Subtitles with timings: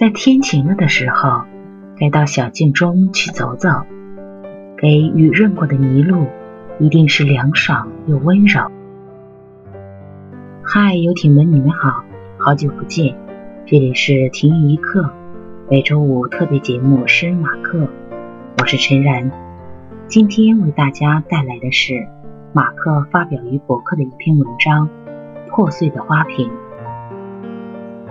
[0.00, 1.42] 在天晴了的时候，
[1.98, 3.68] 该到小径中去走走，
[4.78, 6.26] 给雨润过的泥路，
[6.78, 8.70] 一定是凉爽又温柔。
[10.62, 12.02] 嗨，游艇们，你们好，
[12.38, 13.14] 好久不见，
[13.66, 15.12] 这里是停一刻，
[15.68, 17.86] 每周五特别节目诗人马克，
[18.56, 19.30] 我是陈然，
[20.06, 22.08] 今天为大家带来的是
[22.54, 24.88] 马克发表于博客的一篇文章
[25.50, 26.48] 《破碎的花瓶》。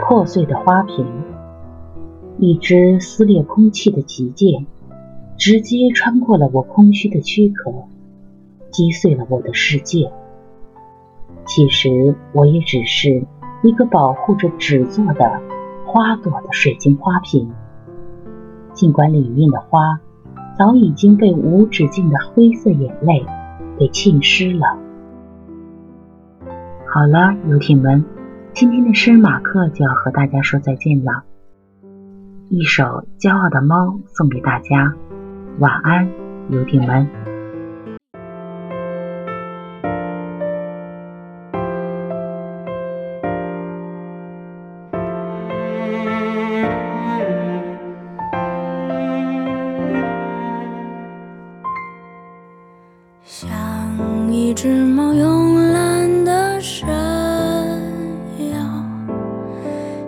[0.00, 1.06] 破碎的花瓶。
[2.38, 4.66] 一支撕裂空气的急箭，
[5.38, 7.72] 直接穿过了我空虚的躯壳，
[8.70, 10.12] 击碎了我的世界。
[11.46, 13.24] 其实我也只是
[13.62, 15.40] 一个保护着纸做的
[15.86, 17.50] 花朵的水晶花瓶，
[18.74, 20.00] 尽管里面的花
[20.58, 23.24] 早已经被无止境的灰色眼泪
[23.78, 24.78] 给浸湿了。
[26.86, 28.04] 好了，游艇们，
[28.52, 31.24] 今天的诗人马克就要和大家说再见了。
[32.48, 32.84] 一首
[33.18, 34.94] 《骄傲的猫》送给大家，
[35.58, 36.08] 晚安，
[36.48, 37.08] 游艇们。
[53.24, 56.86] 像一只猫慵懒的身
[58.52, 58.56] 摇，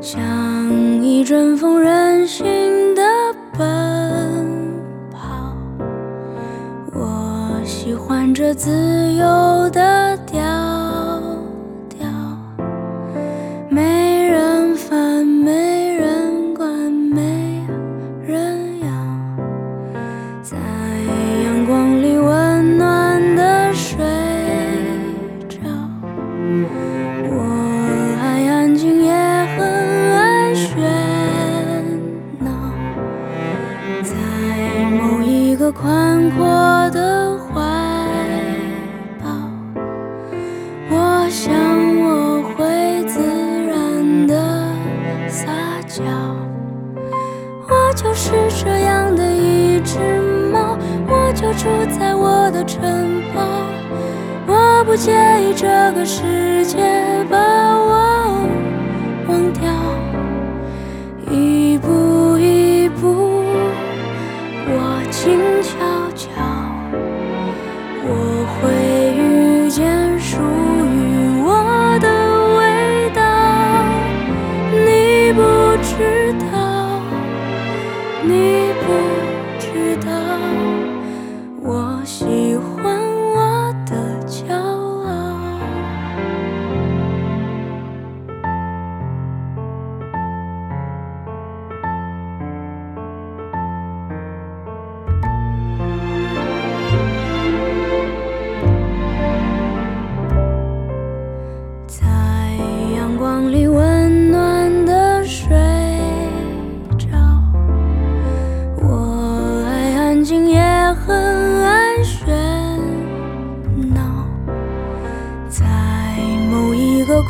[0.00, 0.22] 像
[1.02, 1.77] 一阵风
[8.34, 10.67] 着自由的调，
[41.28, 41.52] 我想
[42.00, 44.72] 我会自然的
[45.28, 45.52] 撒
[45.86, 46.02] 娇。
[47.68, 48.32] 我就是
[48.64, 49.98] 这样的一只
[50.50, 51.68] 猫，我就住
[51.98, 53.42] 在我的城堡。
[54.46, 55.12] 我不介
[55.42, 56.78] 意这个世界
[57.28, 58.48] 把我
[59.28, 59.70] 忘掉。
[61.30, 62.38] 一步。
[62.38, 63.44] 一步，
[64.66, 65.76] 我轻巧
[75.82, 77.00] 知道
[78.22, 78.67] 你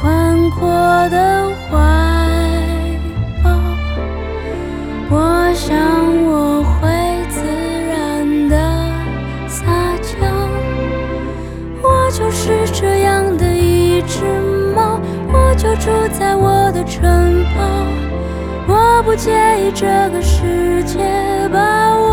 [0.00, 0.68] 宽阔
[1.08, 1.76] 的怀
[3.42, 3.50] 抱，
[5.10, 5.76] 我想
[6.24, 6.88] 我会
[7.28, 7.42] 自
[7.88, 8.54] 然的
[9.48, 9.66] 撒
[10.00, 10.14] 娇。
[11.82, 14.22] 我就是这样的一只
[14.72, 15.00] 猫，
[15.32, 17.60] 我就住在我的城堡。
[18.68, 20.98] 我不介意这个世界
[21.52, 21.58] 把
[21.96, 22.07] 我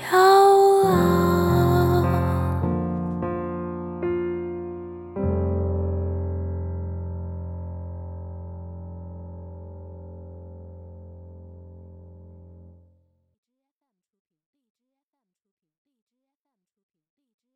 [0.00, 0.37] 笑。